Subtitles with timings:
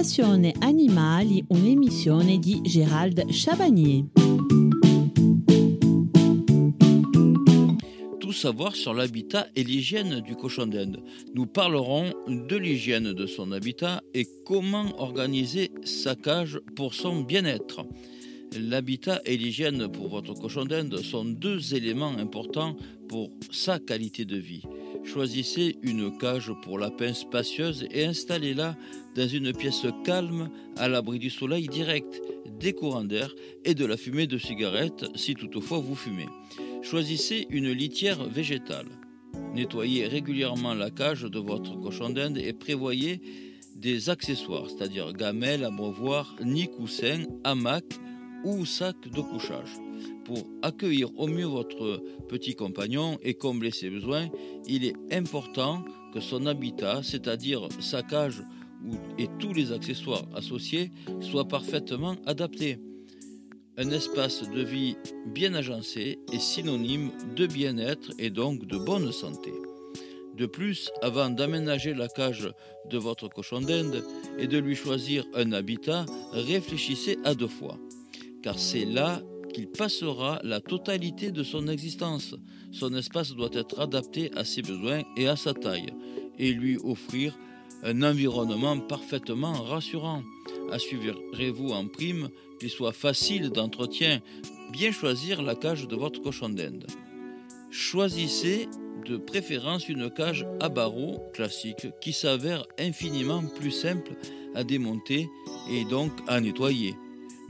[0.00, 4.06] Passione Animali, un'emissione di Gérald Chabagnier.
[8.18, 11.02] Tout savoir sur l'habitat et l'hygiène du cochon d'Inde.
[11.34, 17.84] Nous parlerons de l'hygiène de son habitat et comment organiser sa cage pour son bien-être.
[18.58, 22.74] L'habitat et l'hygiène pour votre cochon d'Inde sont deux éléments importants
[23.06, 24.62] pour sa qualité de vie.
[25.04, 28.76] Choisissez une cage pour lapins spacieuse et installez-la
[29.16, 32.20] dans une pièce calme à l'abri du soleil direct,
[32.58, 33.34] des courants d'air
[33.64, 36.28] et de la fumée de cigarette si toutefois vous fumez.
[36.82, 38.86] Choisissez une litière végétale.
[39.54, 43.20] Nettoyez régulièrement la cage de votre cochon d'Inde et prévoyez
[43.76, 47.84] des accessoires, c'est-à-dire gamelles, abreuvoirs, nid coussins, hamac
[48.44, 49.76] ou sac de couchage.
[50.24, 54.28] Pour accueillir au mieux votre petit compagnon et combler ses besoins,
[54.66, 58.42] il est important que son habitat, c'est-à-dire sa cage
[59.18, 60.90] et tous les accessoires associés,
[61.20, 62.78] soient parfaitement adaptés.
[63.76, 69.52] Un espace de vie bien agencé est synonyme de bien-être et donc de bonne santé.
[70.36, 72.50] De plus, avant d'aménager la cage
[72.90, 74.04] de votre cochon d'Inde
[74.38, 77.78] et de lui choisir un habitat, réfléchissez à deux fois,
[78.42, 82.34] car c'est là qu'il passera la totalité de son existence.
[82.72, 85.92] Son espace doit être adapté à ses besoins et à sa taille,
[86.38, 87.36] et lui offrir
[87.82, 90.22] un environnement parfaitement rassurant.
[90.70, 94.20] Assurez-vous en prime qu'il soit facile d'entretien.
[94.72, 96.86] Bien choisir la cage de votre cochon d'Inde.
[97.70, 98.68] Choisissez
[99.06, 104.12] de préférence une cage à barreaux classique qui s'avère infiniment plus simple
[104.54, 105.28] à démonter
[105.70, 106.94] et donc à nettoyer.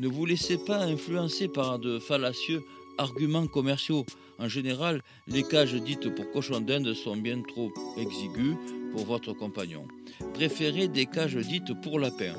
[0.00, 2.64] Ne vous laissez pas influencer par de fallacieux
[2.96, 4.06] arguments commerciaux.
[4.38, 8.56] En général, les cages dites pour cochon d'Inde sont bien trop exiguës
[8.92, 9.86] pour votre compagnon.
[10.32, 12.34] Préférez des cages dites pour lapin,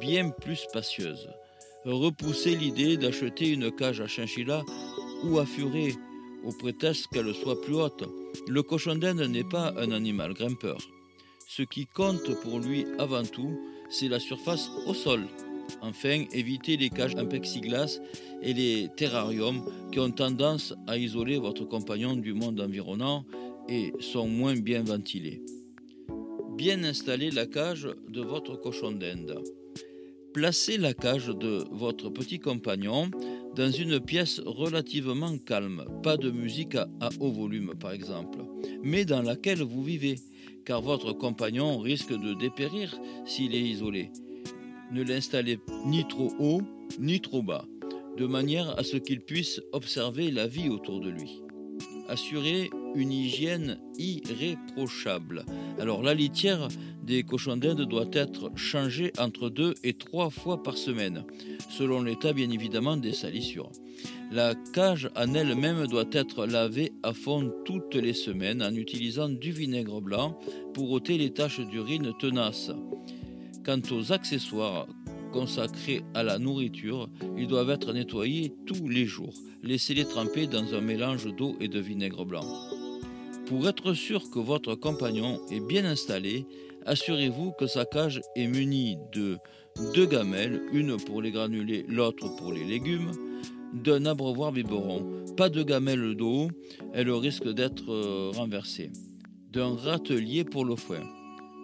[0.00, 1.28] bien plus spacieuses.
[1.84, 4.64] Repoussez l'idée d'acheter une cage à chinchilla
[5.24, 5.92] ou à furet
[6.44, 8.04] au prétexte qu'elle soit plus haute.
[8.48, 10.78] Le cochon d'Inde n'est pas un animal grimpeur.
[11.46, 13.60] Ce qui compte pour lui avant tout,
[13.90, 15.28] c'est la surface au sol.
[15.80, 18.00] Enfin, évitez les cages en plexiglas
[18.42, 23.24] et les terrariums qui ont tendance à isoler votre compagnon du monde environnant
[23.68, 25.42] et sont moins bien ventilés.
[26.56, 29.42] Bien installer la cage de votre cochon d'Inde.
[30.32, 33.10] Placez la cage de votre petit compagnon
[33.54, 36.88] dans une pièce relativement calme, pas de musique à,
[37.20, 38.38] haut volume par exemple,
[38.82, 40.16] mais dans laquelle vous vivez,
[40.64, 44.10] car votre compagnon risque de dépérir s'il est isolé.
[44.92, 46.60] Ne l'installez ni trop haut
[46.98, 47.64] ni trop bas,
[48.18, 51.40] de manière à ce qu'il puisse observer la vie autour de lui.
[52.08, 55.46] Assurez une hygiène irréprochable.
[55.78, 56.68] Alors la litière
[57.02, 61.24] des cochons d'Inde doit être changée entre deux et trois fois par semaine,
[61.70, 63.72] selon l'état bien évidemment des salissures.
[64.30, 69.52] La cage en elle-même doit être lavée à fond toutes les semaines en utilisant du
[69.52, 70.38] vinaigre blanc
[70.74, 72.72] pour ôter les taches d'urine tenaces.
[73.64, 74.88] Quant aux accessoires
[75.32, 77.08] consacrés à la nourriture,
[77.38, 79.34] ils doivent être nettoyés tous les jours.
[79.62, 82.44] Laissez-les tremper dans un mélange d'eau et de vinaigre blanc.
[83.46, 86.44] Pour être sûr que votre compagnon est bien installé,
[86.86, 89.38] assurez-vous que sa cage est munie de
[89.94, 93.12] deux gamelles, une pour les granulés, l'autre pour les légumes,
[93.72, 96.48] d'un abreuvoir biberon, pas de gamelle d'eau,
[96.92, 98.90] elle risque d'être euh, renversée,
[99.50, 101.00] d'un râtelier pour le foin.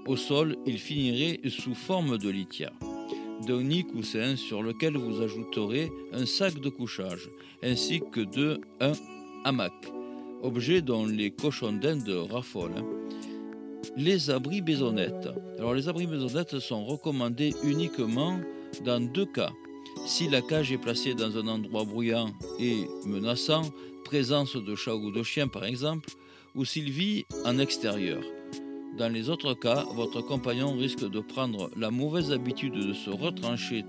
[0.08, 2.72] Au sol, il finirait sous forme de litière,
[3.46, 7.28] d'un nid coussin sur lequel vous ajouterez un sac de couchage,
[7.62, 8.92] ainsi que de un
[9.44, 9.74] hamac,
[10.42, 12.82] objet dont les cochons d'Inde raffolent.
[13.98, 15.28] Les abris maisonnettes.
[15.58, 18.40] Alors les abris maisonnettes sont recommandés uniquement
[18.86, 19.50] dans deux cas.
[20.06, 23.60] Si la cage est placée dans un endroit bruyant et menaçant,
[24.06, 26.08] présence de chats ou de chiens par exemple,
[26.54, 28.22] ou s'il vit en extérieur.
[28.98, 33.84] Dans les autres cas, votre compagnon risque de prendre la mauvaise habitude de se retrancher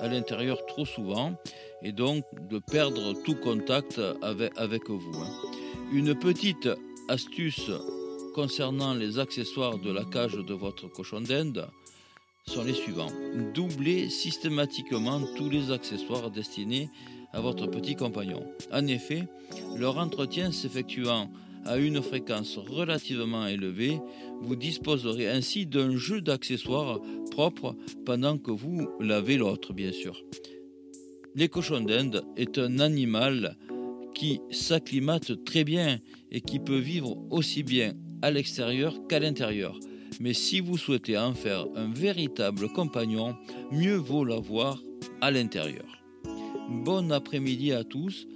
[0.00, 1.34] à l'intérieur trop souvent
[1.82, 5.20] et donc de perdre tout contact avec, vous.
[5.20, 5.30] Hein.
[5.92, 6.70] Une petite
[7.08, 7.70] astuce
[8.34, 11.68] concernant les accessoires de la cage de votre cochon d'Inde
[12.46, 13.12] sont les suivants.
[13.52, 16.88] Doublez systématiquement tous les accessoires destinés
[17.34, 18.42] à votre petit compagnon.
[18.72, 19.28] En effet,
[19.76, 21.28] leur entretien s'effectuant
[21.66, 23.98] à une fréquence relativement élevée,
[24.42, 30.22] vous disposerez ainsi d'un jeu d'accessoires propres pendant que vous lavez l'autre, bien sûr.
[31.34, 33.56] Les cochons d'Inde est un animal
[34.14, 35.98] qui s'acclimate très bien
[36.30, 37.92] et qui peut vivre aussi bien
[38.22, 39.78] à l'extérieur qu'à l'intérieur.
[40.20, 43.36] Mais si vous souhaitez en faire un véritable compagnon,
[43.70, 44.82] mieux vaut l'avoir
[45.20, 46.02] à l'intérieur.
[46.70, 48.26] Bon après-midi à tous.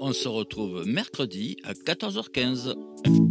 [0.00, 3.27] On se retrouve mercredi à 14h15.